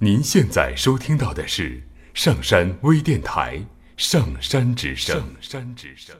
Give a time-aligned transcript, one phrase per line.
[0.00, 1.80] 您现在收听到的是
[2.14, 3.58] 上山微电台
[3.96, 5.16] 《上山之声》。
[5.20, 6.16] 上山之声。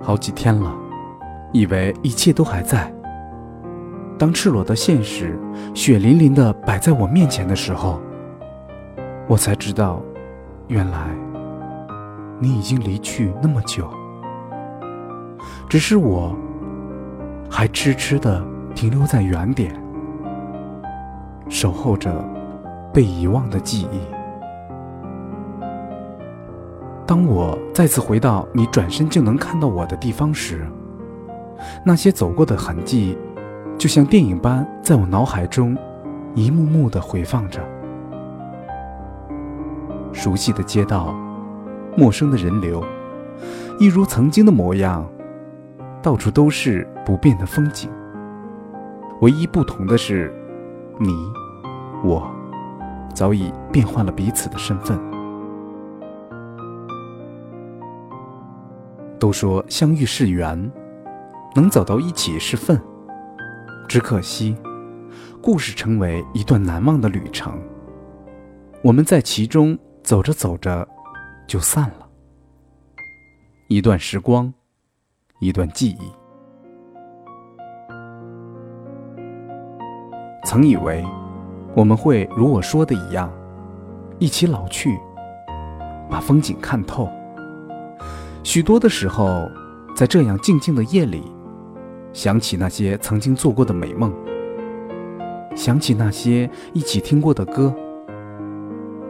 [0.00, 0.74] 好几天了，
[1.52, 2.90] 以为一切都还在。
[4.18, 5.38] 当赤裸的现实
[5.74, 8.00] 血淋淋的摆在我面前的时候，
[9.28, 10.02] 我才知道，
[10.68, 11.10] 原来
[12.40, 13.88] 你已经离去那么久。
[15.68, 16.34] 只是我，
[17.50, 18.42] 还痴痴的
[18.74, 19.74] 停留在原点，
[21.48, 22.24] 守候着
[22.92, 24.00] 被遗忘的记忆。
[27.06, 30.66] 当我再次回到你转身就能看到我的地方时，
[31.84, 33.16] 那些走过的痕迹，
[33.78, 35.76] 就像电影般在我脑海中
[36.34, 37.60] 一幕幕的回放着。
[40.12, 41.14] 熟悉的街道，
[41.98, 42.80] 陌生的人流，
[43.80, 45.04] 一如曾经的模样，
[46.00, 47.90] 到处都是不变的风景。
[49.20, 50.32] 唯一不同的是，
[51.00, 51.12] 你，
[52.04, 52.24] 我，
[53.12, 54.96] 早已变换了彼此的身份。
[59.18, 60.70] 都说相遇是缘，
[61.56, 62.80] 能走到一起是份。
[63.88, 64.56] 只可惜，
[65.42, 67.52] 故事成为一段难忘的旅程。
[68.82, 70.86] 我们在其中走着走着，
[71.48, 72.08] 就散了。
[73.66, 74.52] 一段时光，
[75.40, 76.12] 一段记忆。
[80.44, 81.04] 曾以为，
[81.74, 83.32] 我们会如我说的一样，
[84.18, 84.96] 一起老去，
[86.08, 87.10] 把风景看透。
[88.44, 89.50] 许多的时候，
[89.96, 91.22] 在这样静静的夜里，
[92.12, 94.14] 想起那些曾经做过的美梦，
[95.54, 97.74] 想起那些一起听过的歌，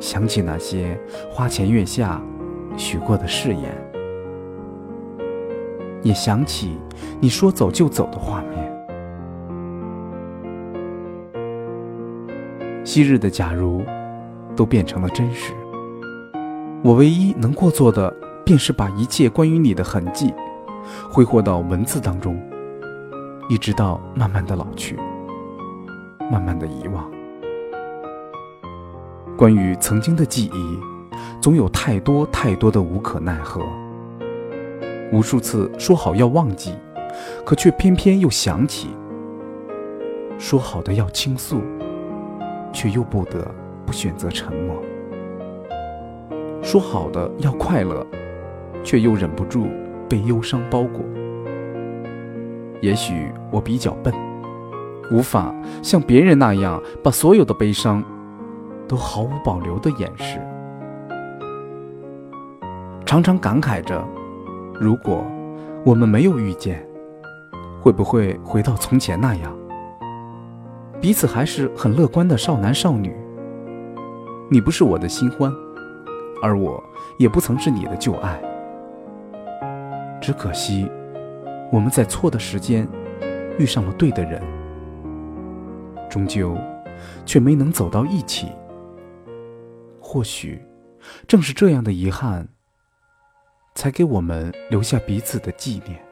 [0.00, 0.98] 想起那些
[1.30, 2.20] 花前月下
[2.76, 3.72] 许过的誓言，
[6.02, 6.78] 也想起
[7.20, 8.76] 你说走就走的画面。
[12.84, 13.82] 昔日的假如，
[14.56, 15.52] 都变成了真实。
[16.82, 18.14] 我唯一能过做的。
[18.48, 20.32] 便是把一切关于你的痕迹
[21.12, 22.40] 挥霍到文字当中，
[23.50, 24.98] 一直到慢慢的老去，
[26.32, 27.17] 慢慢的遗忘。
[29.38, 30.78] 关于曾经的记忆，
[31.40, 33.62] 总有太多太多的无可奈何。
[35.12, 36.74] 无数次说好要忘记，
[37.46, 38.88] 可却偏偏又想起；
[40.40, 41.62] 说好的要倾诉，
[42.72, 43.46] 却又不得
[43.86, 44.76] 不选择沉默。
[46.60, 48.04] 说好的要快乐。
[48.84, 49.66] 却又忍不住
[50.08, 51.04] 被忧伤包裹。
[52.80, 54.14] 也许我比较笨，
[55.10, 58.02] 无法像别人那样把所有的悲伤
[58.88, 60.40] 都毫无保留的掩饰。
[63.04, 64.02] 常常感慨着，
[64.80, 65.24] 如果
[65.84, 66.84] 我们没有遇见，
[67.80, 69.56] 会不会回到从前那样？
[71.00, 73.14] 彼此还是很乐观的少男少女。
[74.50, 75.52] 你不是我的新欢，
[76.42, 76.82] 而我
[77.18, 78.40] 也不曾是你的旧爱。
[80.20, 80.90] 只可惜，
[81.70, 82.88] 我们在错的时间
[83.58, 84.42] 遇上了对的人，
[86.10, 86.56] 终究
[87.24, 88.48] 却没能走到一起。
[90.08, 90.58] 或许
[91.26, 92.48] 正是这样的遗憾，
[93.74, 96.02] 才给我们留下彼此的纪念。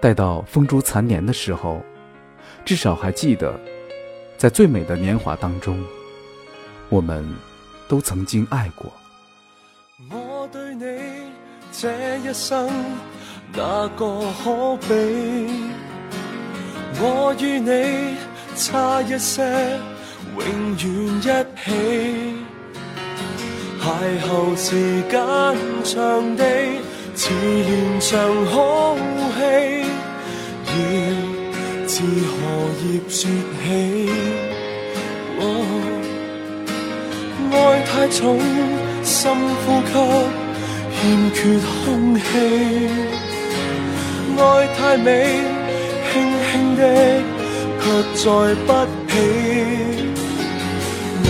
[0.00, 1.82] 待到风烛残年的时候，
[2.64, 3.60] 至少还记得，
[4.38, 5.84] 在最美的年华当中，
[6.88, 7.28] 我们
[7.88, 8.90] 都曾经爱过。
[10.10, 11.30] 我对你。
[11.74, 12.70] 这一生
[13.52, 15.62] 哪个可比？
[17.00, 18.16] 我与你
[18.56, 19.42] 差一些，
[20.36, 20.40] 永
[20.80, 20.84] 远
[21.20, 21.24] 一
[21.62, 21.64] 起。
[23.80, 23.84] 邂
[24.22, 24.66] 逅时
[25.10, 25.12] 间
[25.84, 25.92] 长
[26.36, 26.42] 地，
[27.14, 27.68] 似连
[28.00, 28.10] 场
[28.46, 28.54] 好
[29.36, 29.40] 戏，
[30.66, 30.70] 要
[31.86, 31.92] 自
[32.28, 32.32] 何
[32.82, 33.18] 叶说
[33.60, 33.60] 起？
[37.50, 38.38] 爱太重，
[39.02, 39.18] 深
[39.64, 39.92] 呼吸。
[40.94, 41.00] 欠
[41.34, 41.40] 缺
[41.84, 42.20] 空气，
[44.38, 44.40] 爱
[44.78, 45.08] 太美，
[46.12, 46.12] 轻
[46.46, 46.80] 轻的
[47.80, 48.24] 却载
[48.64, 48.68] 不
[49.08, 49.12] 起。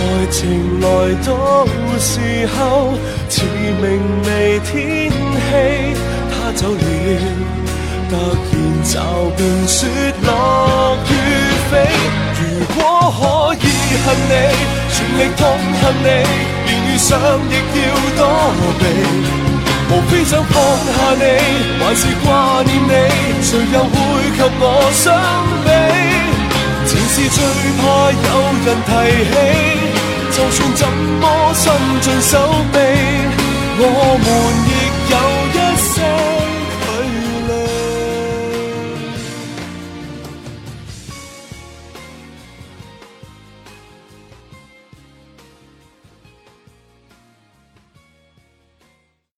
[0.03, 0.87] 爱情来
[1.25, 1.65] 到
[1.97, 2.19] 时
[2.57, 2.93] 候，
[3.29, 3.41] 似
[3.81, 3.83] 明
[4.25, 5.15] 媚天气，
[6.29, 6.77] 他走了，
[8.09, 8.11] 突
[8.51, 8.53] 然
[8.83, 9.87] 骤变雪
[10.25, 10.27] 落
[11.09, 11.11] 雨
[11.71, 11.71] 飞。
[12.37, 12.41] 如
[12.75, 12.77] 果
[13.17, 13.21] 可
[13.55, 13.65] 以
[14.03, 14.33] 恨你，
[14.91, 15.41] 全力痛
[15.81, 16.07] 恨你，
[16.67, 17.09] 连遇上
[17.49, 17.81] 亦要
[18.17, 18.21] 躲
[18.79, 18.81] 避。
[19.89, 20.53] 无非想放
[20.85, 21.23] 下你，
[21.79, 22.93] 还是挂念你，
[23.41, 23.93] 谁又会
[24.35, 24.61] 及我
[24.91, 25.03] 相
[25.63, 25.69] 比？
[26.85, 27.37] 前事最
[27.79, 28.29] 怕有
[28.65, 28.91] 人提
[29.31, 29.35] 起，
[30.35, 31.71] 就算怎么伸
[32.01, 32.39] 尽手
[32.71, 32.79] 臂
[33.77, 34.72] 我们